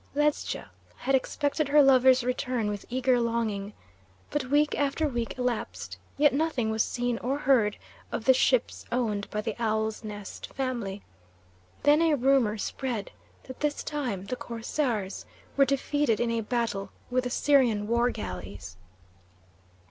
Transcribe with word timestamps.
Ledscha 0.15 0.71
had 0.97 1.13
expected 1.13 1.67
her 1.69 1.83
lover's 1.83 2.23
return 2.23 2.69
with 2.69 2.87
eager 2.89 3.19
longing, 3.19 3.73
but 4.31 4.45
week 4.45 4.73
after 4.73 5.07
week 5.07 5.37
elapsed, 5.37 5.95
yet 6.17 6.33
nothing 6.33 6.71
was 6.71 6.81
seen 6.81 7.19
or 7.19 7.37
heard 7.37 7.77
of 8.11 8.25
the 8.25 8.33
ships 8.33 8.83
owned 8.91 9.29
by 9.29 9.41
the 9.41 9.55
Owl's 9.59 10.03
Nest 10.03 10.51
family; 10.55 11.03
then 11.83 12.01
a 12.01 12.15
rumour 12.15 12.57
spread 12.57 13.11
that 13.43 13.59
this 13.59 13.83
time 13.83 14.25
the 14.25 14.35
corsairs 14.35 15.27
were 15.55 15.65
defeated 15.65 16.19
in 16.19 16.31
a 16.31 16.41
battle 16.41 16.89
with 17.11 17.25
the 17.25 17.29
Syrian 17.29 17.85
war 17.87 18.09
galleys. 18.09 18.77